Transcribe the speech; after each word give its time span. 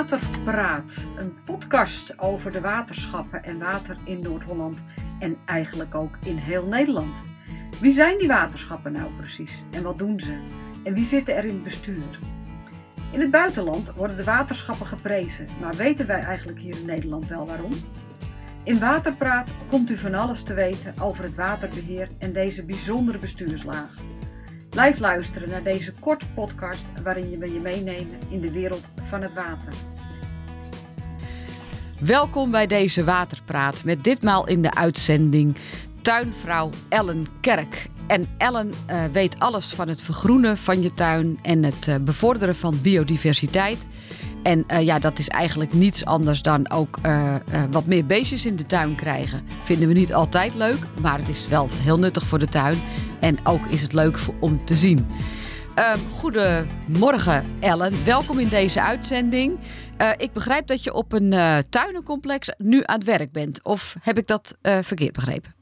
Waterpraat, 0.00 1.08
een 1.16 1.34
podcast 1.44 2.18
over 2.18 2.52
de 2.52 2.60
waterschappen 2.60 3.44
en 3.44 3.58
water 3.58 3.96
in 4.04 4.20
Noord-Holland 4.20 4.84
en 5.18 5.36
eigenlijk 5.44 5.94
ook 5.94 6.18
in 6.24 6.36
heel 6.36 6.66
Nederland. 6.66 7.24
Wie 7.80 7.90
zijn 7.90 8.18
die 8.18 8.28
waterschappen 8.28 8.92
nou 8.92 9.10
precies 9.16 9.64
en 9.70 9.82
wat 9.82 9.98
doen 9.98 10.20
ze? 10.20 10.38
En 10.84 10.94
wie 10.94 11.04
zitten 11.04 11.36
er 11.36 11.44
in 11.44 11.54
het 11.54 11.62
bestuur? 11.62 12.18
In 13.12 13.20
het 13.20 13.30
buitenland 13.30 13.92
worden 13.92 14.16
de 14.16 14.24
waterschappen 14.24 14.86
geprezen, 14.86 15.46
maar 15.60 15.74
weten 15.74 16.06
wij 16.06 16.20
eigenlijk 16.20 16.58
hier 16.58 16.78
in 16.78 16.86
Nederland 16.86 17.26
wel 17.26 17.46
waarom? 17.46 17.72
In 18.64 18.78
Waterpraat 18.78 19.54
komt 19.68 19.90
u 19.90 19.96
van 19.96 20.14
alles 20.14 20.42
te 20.42 20.54
weten 20.54 20.94
over 20.98 21.24
het 21.24 21.34
waterbeheer 21.34 22.08
en 22.18 22.32
deze 22.32 22.64
bijzondere 22.64 23.18
bestuurslaag. 23.18 23.96
Blijf 24.70 24.98
luisteren 24.98 25.48
naar 25.48 25.62
deze 25.62 25.92
korte 25.92 26.26
podcast 26.34 26.84
waarin 27.02 27.38
we 27.38 27.52
je 27.52 27.60
meenemen 27.60 28.18
in 28.28 28.40
de 28.40 28.52
wereld 28.52 28.90
van 29.02 29.22
het 29.22 29.32
water. 29.32 29.72
Welkom 32.04 32.50
bij 32.50 32.66
deze 32.66 33.04
Waterpraat 33.04 33.84
met 33.84 34.04
ditmaal 34.04 34.46
in 34.46 34.62
de 34.62 34.74
uitzending 34.74 35.56
tuinvrouw 36.02 36.70
Ellen 36.88 37.26
Kerk. 37.40 37.86
En 38.06 38.28
Ellen 38.38 38.72
uh, 38.90 39.04
weet 39.12 39.38
alles 39.38 39.66
van 39.66 39.88
het 39.88 40.02
vergroenen 40.02 40.56
van 40.56 40.82
je 40.82 40.94
tuin 40.94 41.38
en 41.42 41.62
het 41.62 41.86
uh, 41.86 41.94
bevorderen 42.00 42.56
van 42.56 42.80
biodiversiteit. 42.82 43.86
En 44.42 44.64
uh, 44.70 44.80
ja, 44.82 44.98
dat 44.98 45.18
is 45.18 45.28
eigenlijk 45.28 45.72
niets 45.72 46.04
anders 46.04 46.42
dan 46.42 46.70
ook 46.70 46.98
wat 47.70 47.86
meer 47.86 48.06
beestjes 48.06 48.46
in 48.46 48.56
de 48.56 48.66
tuin 48.66 48.94
krijgen. 48.94 49.42
Vinden 49.64 49.88
we 49.88 49.94
niet 49.94 50.14
altijd 50.14 50.54
leuk, 50.54 50.78
maar 51.00 51.18
het 51.18 51.28
is 51.28 51.48
wel 51.48 51.68
heel 51.70 51.98
nuttig 51.98 52.26
voor 52.26 52.38
de 52.38 52.48
tuin. 52.48 52.78
En 53.20 53.38
ook 53.44 53.66
is 53.68 53.82
het 53.82 53.92
leuk 53.92 54.18
om 54.38 54.64
te 54.64 54.74
zien. 54.74 55.06
Uh, 55.78 55.92
goedemorgen 56.18 57.42
Ellen, 57.60 57.92
welkom 58.04 58.38
in 58.38 58.48
deze 58.48 58.82
uitzending. 58.82 59.58
Uh, 60.00 60.10
ik 60.16 60.32
begrijp 60.32 60.66
dat 60.66 60.84
je 60.84 60.94
op 60.94 61.12
een 61.12 61.32
uh, 61.32 61.58
tuinencomplex 61.58 62.54
nu 62.58 62.82
aan 62.84 62.98
het 62.98 63.04
werk 63.04 63.32
bent. 63.32 63.64
Of 63.64 63.96
heb 64.02 64.18
ik 64.18 64.26
dat 64.26 64.58
uh, 64.62 64.78
verkeerd 64.78 65.12
begrepen? 65.12 65.54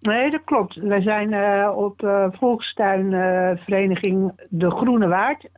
Nee, 0.00 0.30
dat 0.30 0.44
klopt. 0.44 0.74
Wij 0.74 1.00
zijn 1.00 1.34
op 1.70 2.28
volkstuinvereniging 2.38 4.32
De 4.48 4.70
Groene 4.70 5.08
Waard 5.08 5.48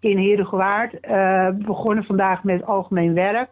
in 0.00 0.18
Herengewaard 0.18 1.00
begonnen 1.66 2.04
vandaag 2.04 2.42
met 2.44 2.64
algemeen 2.64 3.14
werk. 3.14 3.50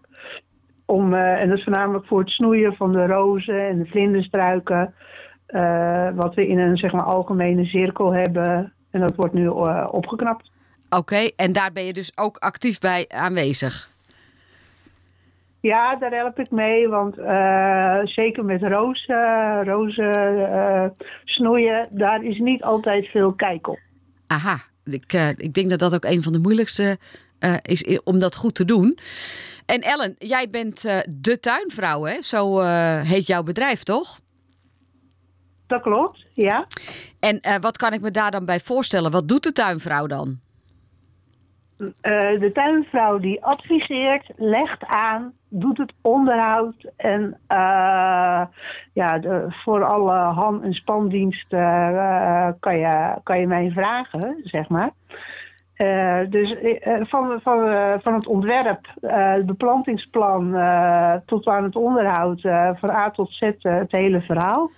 Om, 0.85 1.15
en 1.15 1.49
dat 1.49 1.59
is 1.59 1.65
voornamelijk 1.65 2.07
voor 2.07 2.19
het 2.19 2.31
snoeien 2.31 2.77
van 2.77 2.93
de 2.93 3.07
rozen 3.07 3.69
en 3.69 3.79
de 3.79 3.87
vlinderstruiken... 3.87 4.95
Wat 6.15 6.35
we 6.35 6.47
in 6.47 6.59
een 6.59 6.77
zeg 6.77 6.93
maar, 6.93 7.05
algemene 7.05 7.65
cirkel 7.65 8.15
hebben. 8.15 8.73
En 8.97 9.03
dat 9.03 9.17
wordt 9.17 9.35
nu 9.35 9.43
uh, 9.43 9.89
opgeknapt. 9.91 10.51
Oké, 10.89 10.97
okay, 10.97 11.33
en 11.37 11.53
daar 11.53 11.73
ben 11.73 11.85
je 11.85 11.93
dus 11.93 12.13
ook 12.15 12.37
actief 12.37 12.79
bij 12.79 13.05
aanwezig? 13.09 13.91
Ja, 15.61 15.97
daar 15.97 16.11
help 16.11 16.39
ik 16.39 16.51
mee, 16.51 16.89
want 16.89 17.19
uh, 17.19 17.99
zeker 18.05 18.45
met 18.45 18.63
rozen, 18.63 19.65
rozen 19.65 20.97
snoeien, 21.25 21.89
daar 21.91 22.25
is 22.25 22.39
niet 22.39 22.63
altijd 22.63 23.07
veel 23.07 23.33
kijk 23.33 23.69
op. 23.69 23.79
Aha, 24.27 24.61
ik, 24.85 25.13
ik 25.37 25.55
denk 25.55 25.71
dat 25.71 25.79
dat 25.79 25.95
ook 25.95 26.05
een 26.05 26.23
van 26.23 26.33
de 26.33 26.39
moeilijkste 26.39 26.99
is 27.63 28.01
om 28.05 28.19
dat 28.19 28.37
goed 28.37 28.55
te 28.55 28.65
doen. 28.65 28.99
En 29.67 29.81
Ellen, 29.81 30.15
jij 30.19 30.51
bent 30.51 30.81
de 31.09 31.41
tuinvrouw, 31.41 32.03
hè? 32.05 32.23
Zo 32.23 32.61
heet 33.01 33.27
jouw 33.27 33.43
bedrijf, 33.43 33.83
toch? 33.83 34.19
Dat 35.67 35.83
klopt, 35.83 36.27
ja. 36.35 36.67
En 37.21 37.41
uh, 37.43 37.57
wat 37.61 37.77
kan 37.77 37.93
ik 37.93 38.01
me 38.01 38.11
daar 38.11 38.31
dan 38.31 38.45
bij 38.45 38.61
voorstellen? 38.61 39.11
Wat 39.11 39.29
doet 39.29 39.43
de 39.43 39.53
tuinvrouw 39.53 40.07
dan? 40.07 40.39
Uh, 41.79 41.91
de 42.41 42.51
tuinvrouw 42.55 43.19
die 43.19 43.45
adviseert, 43.45 44.31
legt 44.37 44.85
aan, 44.87 45.33
doet 45.49 45.79
het 45.79 45.93
onderhoud 46.01 46.91
en 46.97 47.23
uh, 47.49 48.45
ja, 48.93 49.19
de, 49.21 49.45
voor 49.49 49.85
alle 49.85 50.15
ham- 50.15 50.63
en 50.63 50.73
spandiensten 50.73 51.59
kan, 52.61 52.79
je, 52.79 53.19
kan 53.23 53.41
je 53.41 53.47
mij 53.47 53.71
vragen, 53.71 54.41
zeg 54.43 54.69
maar. 54.69 54.91
Uh, 55.79 56.19
dus 56.29 56.57
uh, 56.63 57.01
van, 57.01 57.41
van, 57.43 57.69
uh, 57.69 57.93
van 57.99 58.15
het 58.15 58.27
ontwerp, 58.27 58.81
het 59.01 59.47
beplantingsplan 59.47 60.51
tot 61.27 61.47
aan 61.47 61.65
het 61.65 61.77
onderhoud, 61.77 62.41
van 62.75 62.91
A 62.91 63.11
tot 63.11 63.33
Z 63.33 63.41
het 63.59 63.93
hele 63.93 64.21
verhaal. 64.21 64.71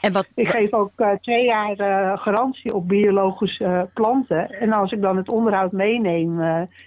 En 0.00 0.12
wat, 0.12 0.28
ik 0.34 0.48
geef 0.48 0.72
ook 0.72 0.90
twee 1.20 1.44
jaar 1.44 1.76
garantie 2.18 2.74
op 2.74 2.88
biologische 2.88 3.88
planten. 3.94 4.50
En 4.50 4.72
als 4.72 4.92
ik 4.92 5.02
dan 5.02 5.16
het 5.16 5.32
onderhoud 5.32 5.72
meeneem, 5.72 6.40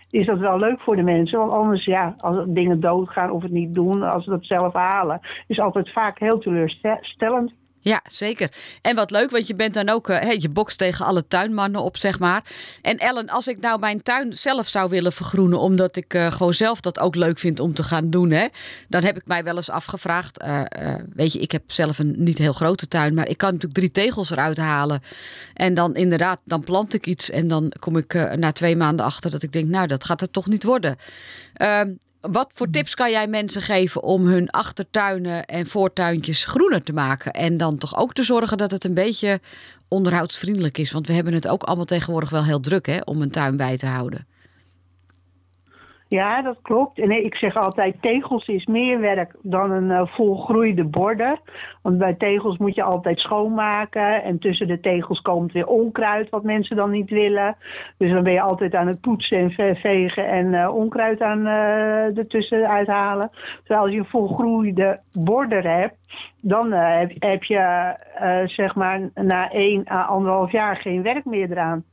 is 0.10 0.26
dat 0.26 0.38
wel 0.38 0.60
leuk 0.60 0.80
voor 0.80 0.96
de 0.96 1.04
mensen. 1.04 1.40
Want 1.40 1.52
anders, 1.52 1.86
ja, 1.86 2.16
als 2.18 2.46
dingen 2.48 2.80
doodgaan 2.80 3.32
of 3.32 3.42
het 3.42 3.52
niet 3.52 3.76
doen, 3.76 4.04
als 4.04 4.24
ze 4.24 4.30
dat 4.30 4.46
zelf 4.46 4.74
halen, 4.74 5.20
is 5.48 5.60
altijd 5.60 5.92
vaak 5.92 6.20
heel 6.20 6.40
teleurstellend. 6.40 7.54
Ja, 7.84 8.02
zeker. 8.06 8.52
En 8.82 8.96
wat 8.96 9.12
leuk, 9.12 9.32
want 9.32 9.48
je 9.48 9.56
bent 9.56 9.74
dan 9.74 9.90
ook, 9.90 10.10
uh, 10.10 10.32
je 10.32 10.50
bokst 10.50 10.78
tegen 10.78 11.06
alle 11.06 11.28
tuinmannen 11.28 11.82
op, 11.82 11.98
zeg 11.98 12.20
maar. 12.20 12.44
En 12.82 12.98
Ellen, 12.98 13.30
als 13.30 13.48
ik 13.48 13.60
nou 13.60 13.80
mijn 13.80 14.04
tuin 14.04 14.34
zelf 14.38 14.68
zou 14.68 14.90
willen 14.90 15.14
vergroenen, 15.14 15.60
omdat 15.60 15.96
ik 15.96 16.14
uh, 16.14 16.32
gewoon 16.32 16.54
zelf 16.54 16.82
dat 16.82 17.00
ook 17.00 17.16
leuk 17.16 17.40
vind 17.40 17.60
om 17.60 17.74
te 17.74 17.84
gaan 17.84 18.10
doen, 18.10 18.32
hè, 18.32 18.48
dan 18.88 19.04
heb 19.04 19.18
ik 19.18 19.28
mij 19.28 19.44
wel 19.44 19.56
eens 19.56 19.70
afgevraagd. 19.70 20.44
Uh, 20.44 20.62
weet 21.14 21.34
je, 21.34 21.40
ik 21.40 21.52
heb 21.52 21.72
zelf 21.72 22.00
een 22.00 22.16
niet 22.18 22.38
heel 22.38 22.54
grote 22.54 22.88
tuin, 22.88 23.14
maar 23.14 23.28
ik 23.28 23.38
kan 23.38 23.50
natuurlijk 23.50 23.80
drie 23.80 23.92
tegels 23.92 24.30
eruit 24.30 24.58
halen. 24.58 25.02
En 25.54 25.74
dan 25.74 25.96
inderdaad, 25.96 26.42
dan 26.46 26.64
plant 26.64 26.94
ik 26.94 27.08
iets 27.08 27.30
en 27.30 27.48
dan 27.48 27.74
kom 27.80 27.98
ik 27.98 28.14
na 28.36 28.52
twee 28.52 28.76
maanden 28.76 29.06
achter 29.06 29.32
dat 29.32 29.44
ik 29.44 29.54
denk, 29.54 29.68
nou, 29.68 29.88
dat 29.88 30.04
gaat 30.04 30.22
het 30.22 30.34
toch 30.34 30.48
niet 30.48 30.64
worden. 30.64 30.98
Wat 32.22 32.52
voor 32.54 32.70
tips 32.70 32.96
kan 32.96 33.12
jij 33.12 33.28
mensen 33.28 33.62
geven 33.62 34.04
om 34.04 34.26
hun 34.26 34.50
achtertuinen 34.50 35.46
en 35.46 35.68
voortuintjes 35.68 36.46
groener 36.46 36.84
te 36.84 36.94
maken? 36.94 37.34
En 37.34 37.58
dan 37.58 37.78
toch 37.78 37.98
ook 37.98 38.14
te 38.14 38.24
zorgen 38.24 38.58
dat 38.58 38.72
het 38.72 38.84
een 38.84 38.94
beetje 38.94 39.40
onderhoudsvriendelijk 39.88 40.78
is. 40.78 40.92
Want 40.92 41.08
we 41.08 41.14
hebben 41.14 41.34
het 41.34 41.48
ook 41.48 41.64
allemaal 41.64 41.86
tegenwoordig 41.86 42.30
wel 42.30 42.46
heel 42.46 42.60
druk 42.60 42.86
hè, 42.86 42.98
om 43.04 43.22
een 43.22 43.32
tuin 43.32 43.58
bij 43.58 43.78
te 43.78 43.86
houden. 43.86 44.28
Ja, 46.12 46.42
dat 46.42 46.58
klopt. 46.62 47.00
En 47.00 47.12
ik 47.12 47.36
zeg 47.36 47.56
altijd, 47.56 48.02
tegels 48.02 48.48
is 48.48 48.66
meer 48.66 49.00
werk 49.00 49.36
dan 49.42 49.72
een 49.72 49.90
uh, 49.90 50.02
volgroeide 50.06 50.84
border. 50.84 51.40
Want 51.82 51.98
bij 51.98 52.14
tegels 52.14 52.58
moet 52.58 52.76
je 52.76 52.84
altijd 52.84 53.20
schoonmaken. 53.20 54.24
En 54.24 54.40
tussen 54.40 54.68
de 54.68 54.80
tegels 54.80 55.22
komt 55.22 55.52
weer 55.52 55.68
onkruid, 55.68 56.30
wat 56.30 56.44
mensen 56.44 56.76
dan 56.76 56.92
niet 56.92 57.10
willen. 57.10 57.56
Dus 57.98 58.12
dan 58.12 58.24
ben 58.24 58.34
je 58.34 58.42
altijd 58.42 58.76
aan 58.76 58.88
het 58.88 59.02
poetsen 59.02 59.38
en 59.38 59.76
vegen 59.76 60.28
en 60.28 60.54
uh, 60.54 60.76
onkruid 60.76 61.22
aan 61.22 61.46
uh, 61.46 62.18
ertussen 62.18 62.70
uithalen. 62.70 63.32
Terwijl 63.58 63.82
als 63.82 63.92
je 63.92 63.98
een 64.00 64.06
volgroeide 64.06 65.00
border 65.14 65.64
hebt, 65.64 65.96
dan 66.42 66.72
heb, 66.72 67.12
heb, 67.20 67.44
je 67.44 67.94
zeg 68.46 68.76
maar 68.76 69.10
na 69.14 69.52
één 69.52 69.92
à 69.92 70.02
anderhalf 70.02 70.52
jaar 70.52 70.76
geen 70.76 71.02
werk 71.02 71.26
meer 71.26 71.52
eraan. 71.52 71.84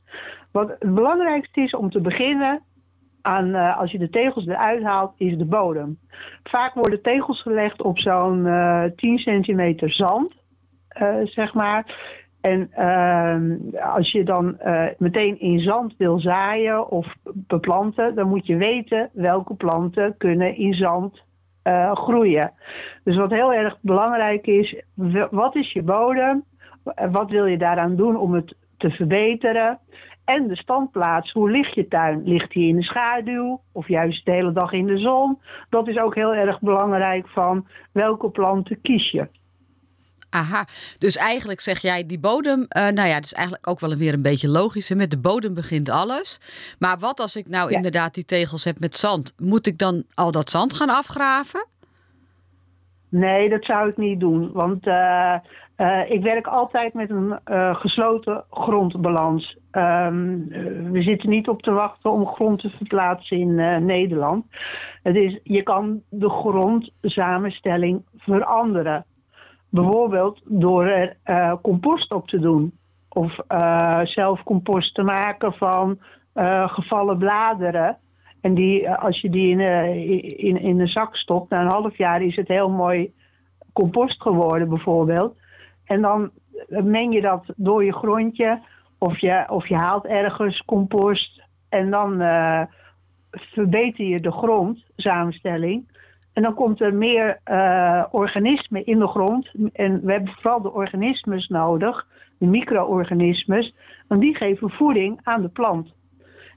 Wat 0.51 0.69
het 0.79 0.95
belangrijkste 0.95 1.61
is 1.61 1.75
om 1.75 1.89
te 1.89 2.01
beginnen 2.01 2.61
uh, 3.37 3.77
als 3.77 3.91
je 3.91 3.97
de 3.97 4.09
tegels 4.09 4.45
eruit 4.45 4.83
haalt, 4.83 5.13
is 5.17 5.37
de 5.37 5.45
bodem. 5.45 5.99
Vaak 6.43 6.73
worden 6.73 7.01
tegels 7.01 7.41
gelegd 7.41 7.81
op 7.81 7.99
zo'n 7.99 8.45
uh, 8.45 8.83
10 8.95 9.17
centimeter 9.17 9.91
zand, 9.91 10.33
uh, 11.01 11.15
zeg 11.23 11.53
maar. 11.53 12.17
En 12.41 12.69
als 13.93 14.11
je 14.11 14.23
dan 14.23 14.57
meteen 14.97 15.39
in 15.39 15.59
zand 15.59 15.93
wil 15.97 16.19
zaaien 16.19 16.89
of 16.89 17.15
beplanten, 17.33 18.15
dan 18.15 18.27
moet 18.27 18.45
je 18.45 18.55
weten 18.55 19.09
welke 19.13 19.53
planten 19.53 20.15
kunnen 20.17 20.55
in 20.55 20.73
zand 20.73 21.23
groeien. 21.93 22.51
Dus 23.03 23.17
wat 23.17 23.31
heel 23.31 23.53
erg 23.53 23.77
belangrijk 23.81 24.47
is, 24.47 24.81
wat 25.31 25.55
is 25.55 25.71
je 25.71 25.81
bodem? 25.81 26.43
Wat 27.11 27.31
wil 27.31 27.45
je 27.45 27.57
daaraan 27.57 27.95
doen 27.95 28.17
om 28.17 28.33
het 28.33 28.55
te 28.77 28.89
verbeteren? 28.89 29.79
En 30.35 30.47
de 30.47 30.55
standplaats, 30.55 31.31
hoe 31.31 31.51
ligt 31.51 31.75
je 31.75 31.87
tuin? 31.87 32.21
Ligt 32.23 32.51
die 32.51 32.67
in 32.67 32.75
de 32.75 32.83
schaduw 32.83 33.61
of 33.71 33.87
juist 33.87 34.25
de 34.25 34.31
hele 34.31 34.51
dag 34.51 34.71
in 34.71 34.85
de 34.85 34.97
zon? 34.97 35.39
Dat 35.69 35.87
is 35.87 35.97
ook 35.97 36.15
heel 36.15 36.33
erg 36.33 36.59
belangrijk 36.59 37.27
van 37.27 37.67
welke 37.91 38.29
planten 38.29 38.81
kies 38.81 39.11
je. 39.11 39.27
Aha, 40.29 40.67
dus 40.97 41.17
eigenlijk 41.17 41.59
zeg 41.59 41.81
jij 41.81 42.05
die 42.05 42.19
bodem, 42.19 42.59
uh, 42.59 42.87
nou 42.87 43.07
ja, 43.07 43.13
dat 43.13 43.23
is 43.23 43.33
eigenlijk 43.33 43.67
ook 43.67 43.79
wel 43.79 43.95
weer 43.95 44.13
een 44.13 44.21
beetje 44.21 44.47
logisch. 44.47 44.89
Hè? 44.89 44.95
Met 44.95 45.11
de 45.11 45.17
bodem 45.17 45.53
begint 45.53 45.89
alles. 45.89 46.39
Maar 46.79 46.99
wat 46.99 47.19
als 47.19 47.35
ik 47.35 47.47
nou 47.47 47.69
ja. 47.69 47.75
inderdaad 47.75 48.13
die 48.13 48.25
tegels 48.25 48.63
heb 48.63 48.79
met 48.79 48.97
zand? 48.97 49.33
Moet 49.37 49.67
ik 49.67 49.77
dan 49.77 50.03
al 50.13 50.31
dat 50.31 50.49
zand 50.49 50.73
gaan 50.73 50.89
afgraven? 50.89 51.65
Nee, 53.09 53.49
dat 53.49 53.65
zou 53.65 53.89
ik 53.89 53.97
niet 53.97 54.19
doen. 54.19 54.51
Want 54.53 54.87
uh, 54.87 55.35
uh, 55.77 56.11
ik 56.11 56.23
werk 56.23 56.47
altijd 56.47 56.93
met 56.93 57.09
een 57.09 57.39
uh, 57.51 57.75
gesloten 57.75 58.43
grondbalans. 58.49 59.57
Um, 59.71 60.47
we 60.91 61.01
zitten 61.01 61.29
niet 61.29 61.49
op 61.49 61.61
te 61.61 61.71
wachten 61.71 62.11
om 62.11 62.25
grond 62.25 62.59
te 62.61 62.69
verplaatsen 62.69 63.37
in 63.37 63.85
Nederland. 63.85 64.45
Het 65.03 65.15
is, 65.15 65.39
je 65.43 65.63
kan 65.63 66.01
de 66.09 66.29
grondsamenstelling 66.29 68.03
veranderen. 68.17 69.05
Bijvoorbeeld 69.69 70.41
door 70.45 70.85
er 71.23 71.61
compost 71.61 72.11
op 72.11 72.27
te 72.27 72.39
doen. 72.39 72.73
Of 73.09 73.39
zelf 74.03 74.43
compost 74.43 74.95
te 74.95 75.03
maken 75.03 75.53
van 75.53 75.99
gevallen 76.65 77.17
bladeren. 77.17 77.97
En 78.41 78.53
die, 78.53 78.89
als 78.89 79.21
je 79.21 79.29
die 79.29 79.49
in, 79.49 79.59
in, 80.37 80.61
in 80.61 80.79
een 80.79 80.87
zak 80.87 81.15
stopt, 81.15 81.49
na 81.49 81.61
een 81.61 81.67
half 81.67 81.97
jaar 81.97 82.21
is 82.21 82.35
het 82.35 82.47
heel 82.47 82.69
mooi 82.69 83.13
compost 83.73 84.21
geworden 84.21 84.69
bijvoorbeeld. 84.69 85.37
En 85.85 86.01
dan 86.01 86.31
meng 86.67 87.13
je 87.13 87.21
dat 87.21 87.45
door 87.55 87.85
je 87.85 87.93
grondje 87.93 88.61
of 88.97 89.19
je, 89.19 89.45
of 89.47 89.67
je 89.67 89.75
haalt 89.75 90.05
ergens 90.05 90.65
compost 90.65 91.41
en 91.69 91.89
dan 91.89 92.17
verbeter 93.31 94.05
je 94.05 94.19
de 94.19 94.31
grondsamenstelling. 94.31 95.87
En 96.33 96.43
dan 96.43 96.53
komt 96.53 96.81
er 96.81 96.93
meer 96.93 97.39
organismen 98.11 98.85
in 98.85 98.99
de 98.99 99.07
grond. 99.07 99.51
En 99.73 100.01
we 100.05 100.11
hebben 100.11 100.33
vooral 100.33 100.61
de 100.61 100.73
organismes 100.73 101.47
nodig, 101.47 102.07
de 102.37 102.45
micro-organismes, 102.45 103.75
want 104.07 104.21
die 104.21 104.35
geven 104.35 104.69
voeding 104.69 105.19
aan 105.23 105.41
de 105.41 105.49
plant. 105.49 105.93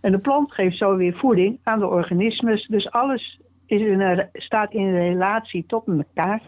En 0.02 0.12
de 0.12 0.19
plant 0.19 0.52
geeft 0.52 0.76
zo 0.76 0.96
weer 0.96 1.14
voeding 1.14 1.58
aan 1.62 1.78
de 1.78 1.87
organismes. 1.87 2.66
Dus 2.66 2.90
alles 2.90 3.40
is 3.66 3.81
in 3.81 4.00
een, 4.00 4.28
staat 4.32 4.72
in 4.72 4.94
relatie 4.94 5.64
tot 5.66 5.87
elkaar. 5.87 6.43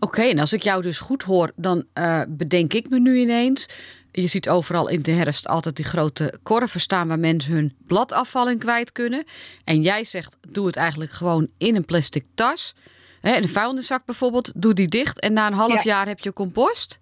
Oké, 0.00 0.22
en 0.22 0.38
als 0.38 0.52
ik 0.52 0.62
jou 0.62 0.82
dus 0.82 0.98
goed 0.98 1.22
hoor, 1.22 1.52
dan 1.56 1.84
uh, 1.98 2.22
bedenk 2.28 2.72
ik 2.72 2.90
me 2.90 3.00
nu 3.00 3.16
ineens. 3.16 3.68
Je 4.12 4.26
ziet 4.26 4.48
overal 4.48 4.88
in 4.88 5.02
de 5.02 5.10
herfst 5.10 5.48
altijd 5.48 5.76
die 5.76 5.84
grote 5.84 6.38
korven 6.42 6.80
staan 6.80 7.08
waar 7.08 7.18
mensen 7.18 7.52
hun 7.52 7.76
bladafval 7.86 8.50
in 8.50 8.58
kwijt 8.58 8.92
kunnen. 8.92 9.24
En 9.64 9.82
jij 9.82 10.04
zegt, 10.04 10.38
doe 10.52 10.66
het 10.66 10.76
eigenlijk 10.76 11.10
gewoon 11.10 11.48
in 11.58 11.76
een 11.76 11.84
plastic 11.84 12.24
tas. 12.34 12.76
Hè, 13.20 13.36
een 13.36 13.48
vuilniszak 13.48 14.04
bijvoorbeeld, 14.06 14.62
doe 14.62 14.74
die 14.74 14.88
dicht 14.88 15.20
en 15.20 15.32
na 15.32 15.46
een 15.46 15.52
half 15.52 15.84
jaar 15.84 16.06
heb 16.06 16.18
je 16.18 16.32
compost. 16.32 17.00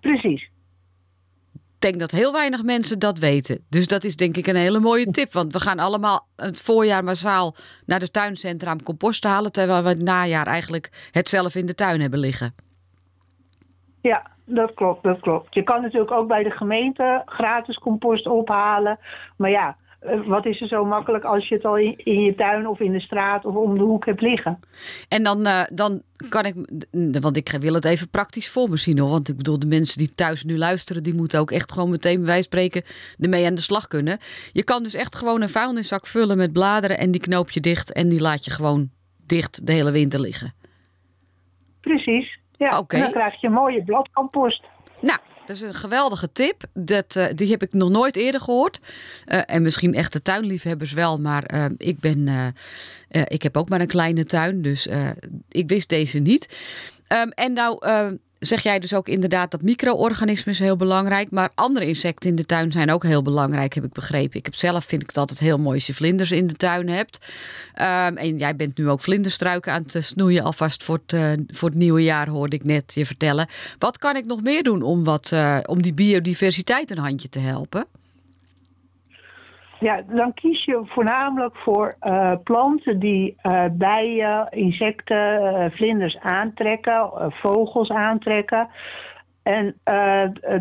Precies 0.00 0.50
denk 1.80 1.98
dat 1.98 2.10
heel 2.10 2.32
weinig 2.32 2.62
mensen 2.62 2.98
dat 2.98 3.18
weten. 3.18 3.64
Dus 3.68 3.86
dat 3.86 4.04
is 4.04 4.16
denk 4.16 4.36
ik 4.36 4.46
een 4.46 4.56
hele 4.56 4.80
mooie 4.80 5.10
tip. 5.10 5.32
Want 5.32 5.52
we 5.52 5.60
gaan 5.60 5.78
allemaal 5.78 6.26
het 6.36 6.60
voorjaar 6.60 7.04
massaal 7.04 7.54
naar 7.86 7.98
de 7.98 8.10
tuincentra 8.10 8.72
om 8.72 8.82
compost 8.82 9.22
te 9.22 9.28
halen. 9.28 9.52
Terwijl 9.52 9.82
we 9.82 9.88
het 9.88 10.02
najaar 10.02 10.46
eigenlijk 10.46 11.08
het 11.10 11.28
zelf 11.28 11.54
in 11.54 11.66
de 11.66 11.74
tuin 11.74 12.00
hebben 12.00 12.18
liggen. 12.18 12.54
Ja, 14.00 14.30
dat 14.44 14.74
klopt, 14.74 15.02
dat 15.02 15.20
klopt. 15.20 15.54
Je 15.54 15.62
kan 15.62 15.82
natuurlijk 15.82 16.10
ook 16.10 16.28
bij 16.28 16.42
de 16.42 16.50
gemeente 16.50 17.22
gratis 17.26 17.78
compost 17.78 18.26
ophalen. 18.26 18.98
Maar 19.36 19.50
ja, 19.50 19.76
wat 20.26 20.46
is 20.46 20.60
er 20.60 20.68
zo 20.68 20.84
makkelijk 20.84 21.24
als 21.24 21.48
je 21.48 21.54
het 21.54 21.64
al 21.64 21.76
in, 21.76 21.94
in, 21.96 22.20
je 22.20 22.34
tuin 22.34 22.66
of 22.66 22.80
in 22.80 22.92
de 22.92 23.00
straat 23.00 23.44
of 23.44 23.54
om 23.54 23.78
de 23.78 23.84
hoek 23.84 24.06
hebt 24.06 24.20
liggen? 24.20 24.60
En 25.08 25.22
dan, 25.22 25.46
uh, 25.46 25.62
dan 25.72 26.02
kan 26.28 26.44
ik, 26.44 26.54
want 27.20 27.36
ik 27.36 27.56
wil 27.60 27.74
het 27.74 27.84
even 27.84 28.10
praktisch 28.10 28.50
voor 28.50 28.68
me 28.68 28.76
zien 28.76 28.98
hoor. 28.98 29.10
Want 29.10 29.28
ik 29.28 29.36
bedoel, 29.36 29.58
de 29.58 29.66
mensen 29.66 29.98
die 29.98 30.10
thuis 30.10 30.44
nu 30.44 30.58
luisteren, 30.58 31.02
die 31.02 31.14
moeten 31.14 31.40
ook 31.40 31.50
echt 31.50 31.72
gewoon 31.72 31.90
meteen 31.90 32.16
bij 32.16 32.26
wijze 32.26 32.42
spreken 32.42 32.82
ermee 33.18 33.46
aan 33.46 33.54
de 33.54 33.60
slag 33.60 33.88
kunnen. 33.88 34.18
Je 34.52 34.64
kan 34.64 34.82
dus 34.82 34.94
echt 34.94 35.16
gewoon 35.16 35.42
een 35.42 35.48
vuilniszak 35.48 36.06
vullen 36.06 36.36
met 36.36 36.52
bladeren 36.52 36.98
en 36.98 37.10
die 37.10 37.20
knoop 37.20 37.50
je 37.50 37.60
dicht 37.60 37.92
en 37.92 38.08
die 38.08 38.20
laat 38.20 38.44
je 38.44 38.50
gewoon 38.50 38.90
dicht 39.26 39.66
de 39.66 39.72
hele 39.72 39.90
winter 39.90 40.20
liggen. 40.20 40.54
Precies. 41.80 42.38
Ja, 42.56 42.78
okay. 42.78 42.98
en 42.98 43.04
dan 43.04 43.14
krijg 43.14 43.40
je 43.40 43.46
een 43.46 43.52
mooie 43.52 43.84
bladcompost. 43.84 44.64
Nou, 45.00 45.18
dat 45.50 45.58
is 45.58 45.68
een 45.68 45.74
geweldige 45.74 46.32
tip. 46.32 46.64
Dat, 46.72 47.16
uh, 47.16 47.26
die 47.34 47.50
heb 47.50 47.62
ik 47.62 47.72
nog 47.72 47.90
nooit 47.90 48.16
eerder 48.16 48.40
gehoord. 48.40 48.80
Uh, 49.26 49.40
en 49.46 49.62
misschien 49.62 49.94
echte 49.94 50.22
tuinliefhebbers 50.22 50.92
wel, 50.92 51.18
maar 51.18 51.54
uh, 51.54 51.64
ik, 51.76 52.00
ben, 52.00 52.54
ik 53.08 53.42
heb 53.42 53.56
ook 53.56 53.68
maar 53.68 53.80
een 53.80 53.86
kleine 53.86 54.24
tuin. 54.24 54.62
Dus 54.62 54.88
ik 55.48 55.68
wist 55.68 55.88
deze 55.88 56.18
niet. 56.18 56.48
Um, 57.08 57.30
en 57.30 57.52
nou 57.52 57.86
zeg 58.40 58.62
jij 58.62 58.78
dus 58.78 58.94
ook 58.94 59.08
inderdaad 59.08 59.50
dat 59.50 59.62
micro-organismen 59.62 60.54
heel 60.56 60.76
belangrijk. 60.76 61.30
Maar 61.30 61.50
andere 61.54 61.86
insecten 61.86 62.30
in 62.30 62.36
de 62.36 62.46
tuin 62.46 62.72
zijn 62.72 62.90
ook 62.90 63.02
heel 63.02 63.22
belangrijk, 63.22 63.74
heb 63.74 63.84
ik 63.84 63.92
begrepen. 63.92 64.38
Ik 64.38 64.44
heb 64.44 64.54
zelf 64.54 64.84
vind 64.84 65.02
ik 65.02 65.08
het 65.08 65.16
altijd 65.16 65.38
heel 65.38 65.58
mooi 65.58 65.74
als 65.74 65.86
je 65.86 65.94
vlinders 65.94 66.32
in 66.32 66.46
de 66.46 66.54
tuin 66.54 66.88
hebt. 66.88 67.18
Um, 67.74 68.16
en 68.16 68.38
jij 68.38 68.56
bent 68.56 68.78
nu 68.78 68.88
ook 68.88 69.02
vlinderstruiken 69.02 69.72
aan 69.72 69.84
het 69.90 70.04
snoeien 70.04 70.42
alvast 70.42 70.82
voor 70.82 71.00
het, 71.06 71.12
uh, 71.12 71.32
voor 71.48 71.68
het 71.68 71.78
nieuwe 71.78 72.02
jaar, 72.02 72.28
hoorde 72.28 72.56
ik 72.56 72.64
net 72.64 72.94
je 72.94 73.06
vertellen. 73.06 73.48
Wat 73.78 73.98
kan 73.98 74.16
ik 74.16 74.24
nog 74.24 74.42
meer 74.42 74.62
doen 74.62 74.82
om, 74.82 75.04
wat, 75.04 75.30
uh, 75.34 75.58
om 75.62 75.82
die 75.82 75.94
biodiversiteit 75.94 76.90
een 76.90 76.98
handje 76.98 77.28
te 77.28 77.38
helpen? 77.38 77.86
Ja, 79.80 80.02
dan 80.08 80.34
kies 80.34 80.64
je 80.64 80.82
voornamelijk 80.84 81.56
voor 81.56 81.96
uh, 82.02 82.32
planten 82.44 82.98
die 82.98 83.36
uh, 83.42 83.64
bijen, 83.72 84.50
insecten, 84.50 85.42
uh, 85.42 85.70
vlinders 85.70 86.18
aantrekken, 86.18 87.10
vogels 87.28 87.90
aantrekken. 87.90 88.68
En 89.42 89.74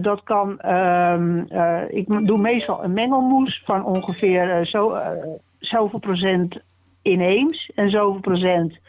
dat 0.02 0.24
kan, 0.24 0.60
ehm, 0.60 1.38
ik 1.90 2.26
doe 2.26 2.38
meestal 2.38 2.84
een 2.84 2.94
mengelmoes 2.94 3.62
van 3.66 3.86
ongeveer 3.86 4.66
zo, 4.66 4.98
zoveel 5.60 6.00
procent 6.00 6.62
inheems 7.02 7.72
en 7.76 7.90
zoveel 7.90 8.22
procent 8.22 8.80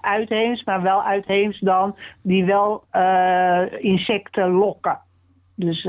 uitheems, 0.00 0.64
maar 0.64 0.82
wel 0.82 1.02
uitheems 1.02 1.60
dan 1.60 1.96
die 2.22 2.44
wel 2.44 2.84
insecten 3.78 4.50
lokken. 4.50 4.98
Dus 5.54 5.82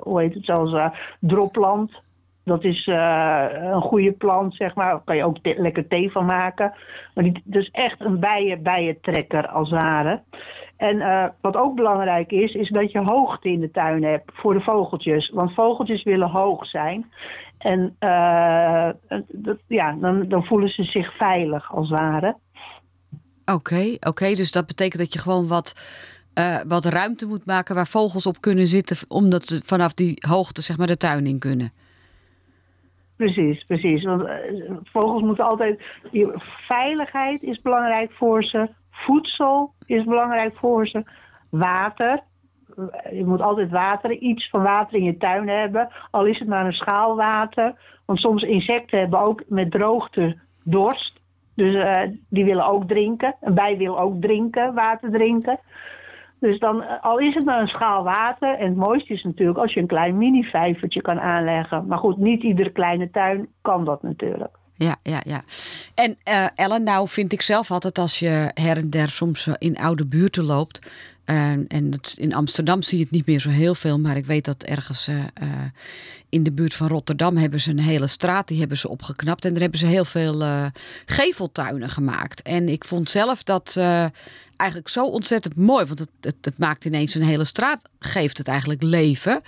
hoe 0.00 0.20
heet 0.20 0.34
het, 0.34 0.44
zoals 0.44 0.92
dropland 1.20 2.00
dat 2.44 2.64
is 2.64 2.86
uh, 2.86 3.46
een 3.50 3.80
goede 3.80 4.12
plant, 4.12 4.54
zeg 4.54 4.74
maar. 4.74 4.86
Daar 4.86 5.02
kan 5.04 5.16
je 5.16 5.24
ook 5.24 5.36
lekker 5.42 5.88
thee 5.88 6.10
van 6.10 6.24
maken. 6.24 6.72
Maar 7.14 7.24
die, 7.24 7.42
is 7.50 7.70
echt 7.70 8.00
een 8.00 8.20
bijen, 8.20 8.62
bijentrekker 8.62 9.48
als 9.48 9.70
het 9.70 9.80
ware. 9.80 10.22
En 10.76 10.96
uh, 10.96 11.24
wat 11.40 11.56
ook 11.56 11.74
belangrijk 11.74 12.30
is, 12.30 12.54
is 12.54 12.68
dat 12.68 12.92
je 12.92 12.98
hoogte 12.98 13.48
in 13.48 13.60
de 13.60 13.70
tuin 13.70 14.04
hebt 14.04 14.30
voor 14.34 14.54
de 14.54 14.60
vogeltjes. 14.60 15.30
Want 15.30 15.54
vogeltjes 15.54 16.02
willen 16.02 16.30
hoog 16.30 16.66
zijn. 16.66 17.12
En 17.58 17.96
dat, 19.28 19.58
ja, 19.66 19.96
dan, 20.00 20.28
dan 20.28 20.44
voelen 20.44 20.68
ze 20.68 20.84
zich 20.84 21.16
veilig 21.16 21.74
als 21.74 21.88
het 21.88 21.98
ware. 21.98 22.36
Oké, 23.44 23.96
oké. 24.00 24.34
Dus 24.34 24.52
dat 24.52 24.66
betekent 24.66 24.98
dat 24.98 25.12
je 25.12 25.18
gewoon 25.18 25.46
wat 25.46 25.74
wat 26.66 26.84
ruimte 26.84 27.26
moet 27.26 27.46
maken 27.46 27.74
waar 27.74 27.86
vogels 27.86 28.26
op 28.26 28.40
kunnen 28.40 28.66
zitten, 28.66 28.96
omdat 29.08 29.46
ze 29.46 29.60
vanaf 29.64 29.94
die 29.94 30.16
hoogte 30.28 30.62
zeg 30.62 30.76
maar 30.76 30.86
de 30.86 30.96
tuin 30.96 31.26
in 31.26 31.38
kunnen. 31.38 31.72
Precies, 33.22 33.64
precies. 33.64 34.04
Want 34.04 34.22
uh, 34.22 34.30
vogels 34.82 35.22
moeten 35.22 35.44
altijd. 35.44 35.82
Veiligheid 36.68 37.42
is 37.42 37.60
belangrijk 37.60 38.12
voor 38.12 38.44
ze. 38.44 38.68
Voedsel 38.90 39.72
is 39.86 40.04
belangrijk 40.04 40.56
voor 40.56 40.86
ze. 40.86 41.04
Water. 41.50 42.20
Je 43.12 43.24
moet 43.24 43.40
altijd 43.40 43.70
water, 43.70 44.10
iets 44.10 44.48
van 44.48 44.62
water 44.62 44.98
in 44.98 45.04
je 45.04 45.16
tuin 45.16 45.48
hebben. 45.48 45.88
Al 46.10 46.26
is 46.26 46.38
het 46.38 46.48
maar 46.48 46.66
een 46.66 46.72
schaal 46.72 47.16
water. 47.16 47.74
Want 48.06 48.18
soms 48.18 48.42
insecten 48.42 48.98
hebben 48.98 49.20
ook 49.20 49.42
met 49.48 49.70
droogte 49.70 50.38
dorst. 50.64 51.20
Dus 51.54 51.74
uh, 51.74 52.02
die 52.28 52.44
willen 52.44 52.66
ook 52.66 52.88
drinken. 52.88 53.34
Een 53.40 53.54
bij 53.54 53.76
wil 53.76 53.98
ook 53.98 54.20
drinken, 54.20 54.74
water 54.74 55.10
drinken. 55.10 55.60
Dus 56.42 56.58
dan, 56.58 56.82
eh, 56.82 57.02
al 57.02 57.18
is 57.18 57.34
het 57.34 57.44
maar 57.44 57.60
een 57.60 57.66
schaal 57.66 58.04
water. 58.04 58.58
En 58.58 58.66
het 58.66 58.76
mooiste 58.76 59.12
is 59.12 59.22
natuurlijk 59.22 59.58
als 59.58 59.74
je 59.74 59.80
een 59.80 59.86
klein 59.86 60.16
mini-vijvertje 60.18 61.00
kan 61.00 61.20
aanleggen. 61.20 61.86
Maar 61.86 61.98
goed, 61.98 62.16
niet 62.16 62.42
iedere 62.42 62.70
kleine 62.70 63.10
tuin 63.10 63.48
kan 63.60 63.84
dat 63.84 64.02
natuurlijk. 64.02 64.50
Ja, 64.74 64.96
ja, 65.02 65.20
ja. 65.24 65.42
En 65.94 66.16
uh, 66.28 66.46
Ellen, 66.54 66.82
nou 66.82 67.08
vind 67.08 67.32
ik 67.32 67.42
zelf 67.42 67.70
altijd 67.70 67.98
als 67.98 68.18
je 68.18 68.50
her 68.54 68.76
en 68.76 68.90
der 68.90 69.08
soms 69.08 69.46
eh, 69.46 69.54
in 69.58 69.78
oude 69.78 70.06
buurten 70.06 70.44
loopt. 70.44 70.90
En 71.24 71.90
dat, 71.90 72.14
in 72.18 72.34
Amsterdam 72.34 72.82
zie 72.82 72.98
je 72.98 73.04
het 73.04 73.12
niet 73.12 73.26
meer 73.26 73.40
zo 73.40 73.50
heel 73.50 73.74
veel. 73.74 73.98
Maar 73.98 74.16
ik 74.16 74.26
weet 74.26 74.44
dat 74.44 74.62
ergens 74.62 75.08
uh, 75.08 75.16
in 76.28 76.42
de 76.42 76.52
buurt 76.52 76.74
van 76.74 76.88
Rotterdam 76.88 77.36
hebben 77.36 77.60
ze 77.60 77.70
een 77.70 77.78
hele 77.78 78.06
straat. 78.06 78.48
Die 78.48 78.58
hebben 78.58 78.78
ze 78.78 78.88
opgeknapt. 78.88 79.44
En 79.44 79.52
daar 79.52 79.62
hebben 79.62 79.78
ze 79.78 79.86
heel 79.86 80.04
veel 80.04 80.44
geveltuinen 81.06 81.90
gemaakt. 81.90 82.42
En 82.42 82.68
ik 82.68 82.84
vond 82.84 83.10
zelf 83.10 83.42
dat 83.42 83.76
eigenlijk 84.56 84.88
zo 84.88 85.06
ontzettend 85.06 85.56
mooi. 85.56 85.84
Want 85.84 85.98
het, 85.98 86.08
het, 86.20 86.36
het, 86.40 86.58
maakt 86.58 86.84
ineens 86.84 87.14
een 87.14 87.22
hele 87.22 87.44
straat, 87.44 87.82
geeft 87.98 88.38
het 88.38 88.48
eigenlijk 88.48 88.82
leven. 88.82 89.40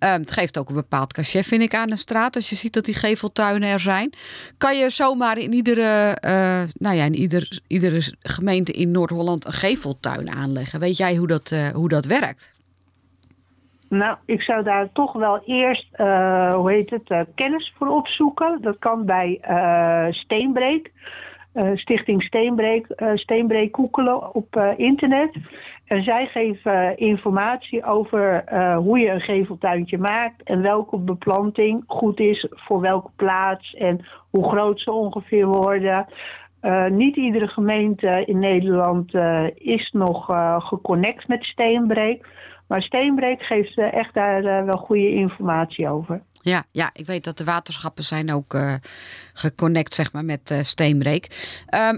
Um, 0.00 0.08
het 0.08 0.30
geeft 0.30 0.58
ook 0.58 0.68
een 0.68 0.74
bepaald 0.74 1.12
cachet, 1.12 1.46
vind 1.46 1.62
ik, 1.62 1.74
aan 1.74 1.90
een 1.90 1.98
straat. 1.98 2.36
Als 2.36 2.50
je 2.50 2.56
ziet 2.56 2.72
dat 2.72 2.84
die 2.84 2.94
geveltuinen 2.94 3.68
er 3.68 3.80
zijn. 3.80 4.12
Kan 4.58 4.76
je 4.76 4.90
zomaar 4.90 5.38
in 5.38 5.52
iedere, 5.52 6.18
uh, 6.24 6.62
nou 6.74 6.96
ja, 6.96 7.04
in 7.04 7.14
ieder, 7.14 7.60
iedere 7.66 8.12
gemeente 8.20 8.72
in 8.72 8.90
Noord-Holland 8.90 9.46
een 9.46 9.52
geveltuin 9.52 10.32
aanleggen. 10.32 10.80
Weet 10.80 10.96
jij 10.96 11.16
hoe 11.16 11.26
dat, 11.26 11.50
uh, 11.50 11.68
hoe 11.68 11.88
dat 11.88 12.04
werkt? 12.04 12.54
Nou, 13.88 14.16
ik 14.24 14.42
zou 14.42 14.64
daar 14.64 14.88
toch 14.92 15.12
wel 15.12 15.42
eerst, 15.44 15.86
uh, 15.96 16.54
hoe 16.54 16.70
heet 16.70 16.90
het, 16.90 17.26
kennis 17.34 17.72
voor 17.78 17.88
opzoeken. 17.88 18.58
Dat 18.60 18.78
kan 18.78 19.04
bij 19.04 19.40
Steenbreek. 20.10 20.92
Eh, 21.58 21.70
Stichting 21.74 22.22
Steenbreek, 22.22 22.86
uh, 22.96 23.14
Steenbreek 23.14 23.72
Koekelen 23.72 24.34
op 24.34 24.56
uh, 24.56 24.70
internet. 24.76 25.36
En 25.84 26.02
zij 26.02 26.26
geven 26.26 26.96
informatie 26.98 27.84
over 27.84 28.44
hoe 28.76 28.98
je 28.98 29.10
een 29.10 29.20
geveltuintje 29.20 29.98
maakt 29.98 30.42
en 30.42 30.62
welke 30.62 30.98
beplanting 30.98 31.84
goed 31.86 32.20
is 32.20 32.46
voor 32.50 32.80
welke 32.80 33.10
plaats 33.16 33.74
en 33.74 34.04
hoe 34.30 34.48
groot 34.48 34.80
ze 34.80 34.92
ongeveer 34.92 35.46
worden. 35.46 36.06
niet 36.88 37.16
iedere 37.16 37.46
gemeente 37.46 38.22
in 38.26 38.38
Nederland 38.38 39.14
is 39.54 39.90
nog 39.92 40.24
geconnect 40.58 41.28
met 41.28 41.44
Steenbreek. 41.44 42.26
Maar 42.66 42.82
Steenbreek 42.82 43.42
geeft 43.42 43.78
echt 43.78 44.14
daar 44.14 44.64
wel 44.64 44.76
goede 44.76 45.10
informatie 45.10 45.88
over. 45.88 46.22
Ja, 46.48 46.64
ja, 46.70 46.90
ik 46.92 47.06
weet 47.06 47.24
dat 47.24 47.38
de 47.38 47.44
waterschappen 47.44 48.04
zijn 48.04 48.32
ook 48.32 48.54
uh, 48.54 48.74
geconnect 49.32 49.94
zeg 49.94 50.12
maar, 50.12 50.24
met 50.24 50.50
uh, 50.50 50.58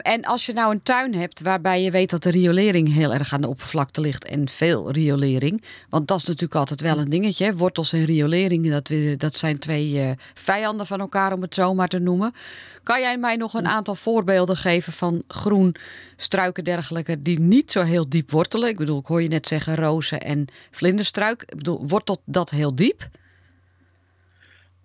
en 0.03 0.25
als 0.25 0.47
je 0.47 0.53
nou 0.53 0.73
een 0.73 0.83
tuin 0.83 1.15
hebt 1.15 1.41
waarbij 1.41 1.83
je 1.83 1.91
weet 1.91 2.11
dat 2.11 2.23
de 2.23 2.31
riolering 2.31 2.95
heel 2.95 3.13
erg 3.13 3.33
aan 3.33 3.41
de 3.41 3.49
oppervlakte 3.49 4.01
ligt 4.01 4.25
en 4.25 4.49
veel 4.49 4.91
riolering. 4.93 5.65
Want 5.89 6.09
dat 6.09 6.19
is 6.19 6.25
natuurlijk 6.25 6.55
altijd 6.55 6.81
wel 6.81 6.99
een 6.99 7.11
dingetje. 7.11 7.57
Wortels 7.57 7.93
en 7.93 8.05
riolering, 8.05 8.71
dat, 8.71 8.91
dat 9.21 9.39
zijn 9.39 9.59
twee 9.59 9.93
uh, 9.93 10.11
vijanden 10.35 10.87
van 10.87 11.01
elkaar 11.01 11.33
om 11.33 11.43
het 11.43 11.55
zo 11.55 11.75
maar 11.75 11.89
te 11.89 11.99
noemen. 11.99 12.35
Kan 12.83 13.01
jij 13.01 13.19
mij 13.19 13.37
nog 13.37 13.55
een 13.55 13.69
aantal 13.69 13.95
voorbeelden 13.95 14.57
geven 14.57 14.93
van 14.93 15.23
groen, 15.29 15.75
struiken 16.17 16.65
dergelijke 16.65 17.23
die 17.23 17.41
niet 17.41 17.73
zo 17.73 17.83
heel 17.83 18.09
diep 18.09 18.31
wortelen? 18.31 18.69
Ik 18.69 18.77
bedoel, 18.77 18.99
ik 18.99 19.07
hoor 19.07 19.23
je 19.23 19.29
net 19.29 19.49
zeggen 19.49 19.77
rozen 19.77 20.21
en 20.21 20.47
vlinderstruik. 20.71 21.43
Ik 21.43 21.57
bedoel, 21.57 21.89
wortelt 21.89 22.21
dat 22.25 22.51
heel 22.51 22.75
diep? 22.75 23.09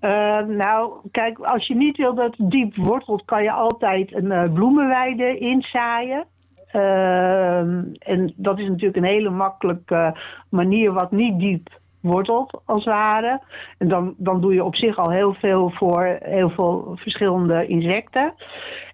Uh, 0.05 0.39
nou, 0.55 0.93
kijk, 1.11 1.39
als 1.39 1.67
je 1.67 1.75
niet 1.75 1.97
wil 1.97 2.13
dat 2.13 2.37
het 2.37 2.51
diep 2.51 2.75
wortelt, 2.75 3.25
kan 3.25 3.43
je 3.43 3.51
altijd 3.51 4.13
een 4.13 4.31
uh, 4.31 4.53
bloemenweide 4.53 5.37
inzaaien. 5.37 6.25
Uh, 6.73 7.57
en 7.99 8.33
dat 8.35 8.59
is 8.59 8.67
natuurlijk 8.67 8.95
een 8.95 9.03
hele 9.03 9.29
makkelijke 9.29 10.17
manier 10.49 10.93
wat 10.93 11.11
niet 11.11 11.39
diep 11.39 11.69
wortelt, 12.01 12.61
als 12.65 12.83
het 12.83 12.93
ware. 12.93 13.41
En 13.77 13.87
dan, 13.87 14.13
dan 14.17 14.41
doe 14.41 14.53
je 14.53 14.63
op 14.63 14.75
zich 14.75 14.97
al 14.97 15.09
heel 15.09 15.33
veel 15.33 15.69
voor 15.69 16.17
heel 16.19 16.49
veel 16.49 16.91
verschillende 16.95 17.67
insecten. 17.67 18.33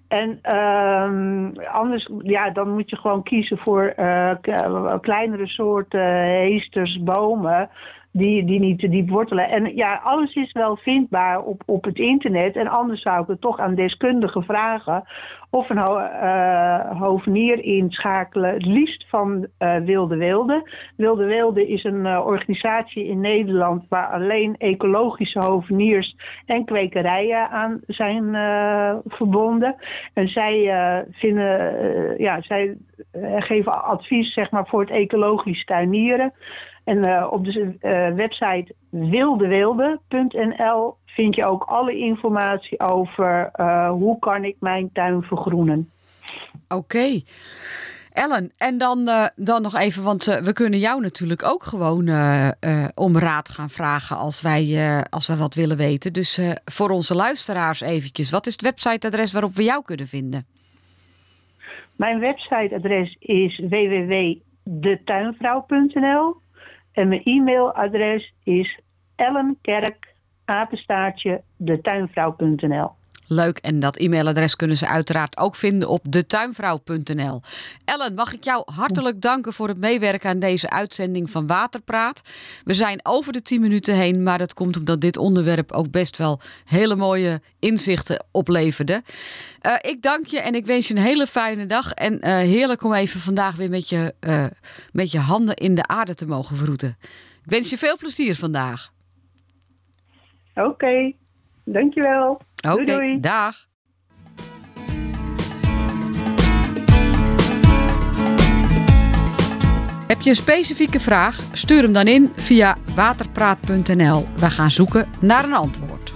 En 0.07 0.39
uh, 0.53 1.73
anders, 1.73 2.09
ja, 2.17 2.49
dan 2.49 2.69
moet 2.69 2.89
je 2.89 2.95
gewoon 2.95 3.23
kiezen 3.23 3.57
voor 3.57 3.93
uh, 3.97 4.31
kleinere 5.01 5.47
soorten 5.47 6.23
heesters, 6.23 7.03
bomen 7.03 7.69
die, 8.11 8.45
die 8.45 8.59
niet 8.59 8.79
te 8.79 8.89
diep 8.89 9.09
wortelen. 9.09 9.49
En 9.49 9.75
ja, 9.75 10.01
alles 10.03 10.33
is 10.33 10.51
wel 10.51 10.77
vindbaar 10.77 11.41
op, 11.41 11.63
op 11.65 11.83
het 11.83 11.97
internet. 11.97 12.55
En 12.55 12.67
anders 12.67 13.01
zou 13.01 13.21
ik 13.21 13.27
het 13.27 13.41
toch 13.41 13.59
aan 13.59 13.75
deskundigen 13.75 14.43
vragen 14.43 15.03
of 15.49 15.69
een 15.69 15.77
ho 15.77 15.97
uh, 15.99 17.01
hovenier 17.01 17.63
inschakelen, 17.63 18.53
het 18.53 18.65
liefst 18.65 19.05
van 19.09 19.47
uh, 19.59 19.75
Wilde 19.75 20.15
Wilde. 20.15 20.69
Wilde 20.95 21.25
Wilde 21.25 21.67
is 21.67 21.83
een 21.83 22.05
uh, 22.05 22.25
organisatie 22.25 23.05
in 23.05 23.19
Nederland 23.19 23.85
waar 23.89 24.07
alleen 24.07 24.55
ecologische 24.57 25.39
hoveniers 25.39 26.15
en 26.45 26.65
kwekerijen 26.65 27.49
aan 27.49 27.81
zijn 27.87 28.35
verbonden. 29.07 29.75
En 30.13 30.27
zij 30.27 31.05
vinden, 31.11 31.75
ja, 32.17 32.41
zij 32.41 32.77
geven 33.39 33.83
advies 33.83 34.33
zeg 34.33 34.51
maar, 34.51 34.67
voor 34.67 34.79
het 34.79 34.89
ecologisch 34.89 35.65
tuinieren. 35.65 36.33
En 36.83 36.97
uh, 36.97 37.27
op 37.31 37.45
de 37.45 37.77
uh, 37.81 38.15
website 38.15 38.73
wildewilde.nl 38.89 40.95
vind 41.05 41.35
je 41.35 41.45
ook 41.45 41.63
alle 41.63 41.97
informatie 41.97 42.79
over 42.79 43.49
uh, 43.55 43.89
hoe 43.89 44.19
kan 44.19 44.43
ik 44.43 44.55
mijn 44.59 44.89
tuin 44.93 45.21
vergroenen. 45.21 45.89
Oké. 46.67 46.75
Okay. 46.75 47.23
Ellen, 48.13 48.51
en 48.57 48.77
dan, 48.77 49.09
dan 49.35 49.61
nog 49.61 49.75
even, 49.75 50.03
want 50.03 50.25
we 50.25 50.53
kunnen 50.53 50.79
jou 50.79 51.01
natuurlijk 51.01 51.43
ook 51.43 51.63
gewoon 51.63 52.09
om 52.95 53.17
raad 53.17 53.49
gaan 53.49 53.69
vragen 53.69 54.17
als 54.17 54.41
wij, 54.41 55.03
als 55.09 55.27
we 55.27 55.37
wat 55.37 55.53
willen 55.53 55.77
weten. 55.77 56.13
Dus 56.13 56.41
voor 56.65 56.89
onze 56.89 57.15
luisteraars 57.15 57.81
eventjes, 57.81 58.29
wat 58.29 58.47
is 58.47 58.51
het 58.51 58.61
websiteadres 58.61 59.31
waarop 59.31 59.55
we 59.55 59.63
jou 59.63 59.83
kunnen 59.85 60.07
vinden? 60.07 60.45
Mijn 61.95 62.19
websiteadres 62.19 63.15
is 63.19 63.61
www.detuinvrouw.nl 63.69 66.35
en 67.01 67.07
mijn 67.07 67.21
e-mailadres 67.23 68.33
is 68.43 68.79
ellenkerk. 69.15 70.09
Leuk, 73.33 73.57
en 73.57 73.79
dat 73.79 73.97
e-mailadres 73.97 74.55
kunnen 74.55 74.77
ze 74.77 74.87
uiteraard 74.87 75.37
ook 75.37 75.55
vinden 75.55 75.89
op 75.89 76.01
detuinvrouw.nl. 76.09 77.41
Ellen, 77.85 78.13
mag 78.13 78.33
ik 78.33 78.43
jou 78.43 78.63
hartelijk 78.73 79.21
danken 79.21 79.53
voor 79.53 79.67
het 79.67 79.77
meewerken 79.77 80.29
aan 80.29 80.39
deze 80.39 80.69
uitzending 80.69 81.29
van 81.29 81.47
Waterpraat. 81.47 82.21
We 82.63 82.73
zijn 82.73 82.99
over 83.03 83.33
de 83.33 83.41
10 83.41 83.61
minuten 83.61 83.95
heen, 83.95 84.23
maar 84.23 84.37
dat 84.37 84.53
komt 84.53 84.77
omdat 84.77 85.01
dit 85.01 85.17
onderwerp 85.17 85.71
ook 85.71 85.91
best 85.91 86.17
wel 86.17 86.39
hele 86.65 86.95
mooie 86.95 87.41
inzichten 87.59 88.25
opleverde. 88.31 89.03
Uh, 89.61 89.75
ik 89.81 90.01
dank 90.01 90.25
je 90.25 90.39
en 90.39 90.55
ik 90.55 90.65
wens 90.65 90.87
je 90.87 90.95
een 90.95 91.01
hele 91.01 91.27
fijne 91.27 91.65
dag. 91.65 91.93
En 91.93 92.13
uh, 92.13 92.19
heerlijk 92.21 92.83
om 92.83 92.93
even 92.93 93.19
vandaag 93.19 93.55
weer 93.55 93.69
met 93.69 93.89
je, 93.89 94.13
uh, 94.27 94.45
met 94.91 95.11
je 95.11 95.19
handen 95.19 95.55
in 95.55 95.75
de 95.75 95.87
aarde 95.87 96.15
te 96.15 96.27
mogen 96.27 96.57
vroeten. 96.57 96.97
Ik 97.43 97.51
wens 97.51 97.69
je 97.69 97.77
veel 97.77 97.97
plezier 97.97 98.35
vandaag. 98.35 98.91
Oké. 100.55 100.67
Okay. 100.67 101.15
Dankjewel. 101.63 102.41
Oké, 102.61 102.73
okay, 102.73 102.85
doei, 102.85 102.97
doei. 102.99 103.19
dag. 103.19 103.69
Heb 110.07 110.21
je 110.21 110.29
een 110.29 110.35
specifieke 110.35 110.99
vraag? 110.99 111.39
Stuur 111.53 111.83
hem 111.83 111.93
dan 111.93 112.07
in 112.07 112.31
via 112.35 112.77
waterpraat.nl. 112.95 114.25
We 114.35 114.49
gaan 114.49 114.71
zoeken 114.71 115.09
naar 115.19 115.43
een 115.43 115.53
antwoord. 115.53 116.11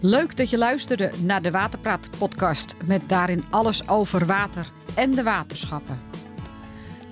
Leuk 0.00 0.36
dat 0.36 0.50
je 0.50 0.58
luisterde 0.58 1.10
naar 1.22 1.42
de 1.42 1.50
Waterpraat 1.50 2.10
podcast 2.18 2.74
met 2.84 3.08
daarin 3.08 3.44
alles 3.50 3.88
over 3.88 4.26
water 4.26 4.66
en 4.94 5.10
de 5.10 5.22
waterschappen. 5.22 6.17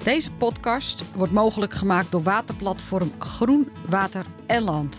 Deze 0.06 0.32
podcast 0.32 1.14
wordt 1.14 1.32
mogelijk 1.32 1.72
gemaakt 1.74 2.10
door 2.10 2.22
waterplatform 2.22 3.10
Groen 3.18 3.68
Water 3.88 4.26
en 4.46 4.62
Land. 4.62 4.98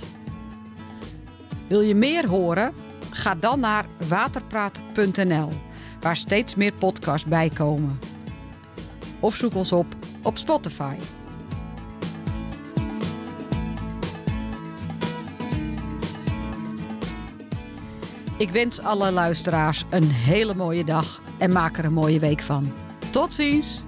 Wil 1.68 1.82
je 1.82 1.96
meer 1.96 2.30
horen? 2.30 2.74
Ga 3.12 3.36
dan 3.36 3.60
naar 3.60 3.86
waterpraat.nl, 4.08 5.50
waar 6.00 6.18
steeds 6.18 6.56
meer 6.56 6.74
podcasts 6.74 7.28
bij 7.28 7.50
komen. 7.50 8.00
Of 9.20 9.36
zoek 9.36 9.56
ons 9.56 9.72
op 9.72 9.86
op 10.24 10.38
Spotify. 10.38 10.96
Ik 18.38 18.50
wens 18.50 18.80
alle 18.80 19.12
luisteraars 19.12 19.86
een 19.90 20.12
hele 20.12 20.56
mooie 20.56 20.84
dag 20.84 21.22
en 21.38 21.52
maak 21.52 21.78
er 21.78 21.86
een 21.86 21.94
mooie 21.94 22.20
week 22.20 22.42
van. 22.42 22.74
Tot 23.12 23.34
ziens! 23.34 23.87